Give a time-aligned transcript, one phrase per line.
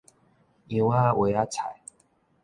[0.03, 0.07] 羊仔
[1.13, 1.79] 萵仔菜